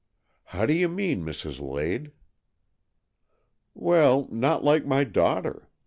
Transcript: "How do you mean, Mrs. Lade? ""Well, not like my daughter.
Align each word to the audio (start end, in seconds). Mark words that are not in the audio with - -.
"How 0.45 0.65
do 0.65 0.73
you 0.73 0.89
mean, 0.89 1.23
Mrs. 1.23 1.59
Lade? 1.61 2.11
""Well, 3.75 4.27
not 4.31 4.63
like 4.63 4.83
my 4.83 5.03
daughter. 5.03 5.69